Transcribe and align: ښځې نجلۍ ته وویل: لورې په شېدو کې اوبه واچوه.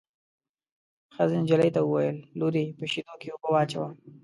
ښځې 1.15 1.37
نجلۍ 1.43 1.69
ته 1.75 1.81
وویل: 1.83 2.17
لورې 2.39 2.65
په 2.77 2.85
شېدو 2.91 3.13
کې 3.21 3.27
اوبه 3.33 3.49
واچوه. 3.51 3.89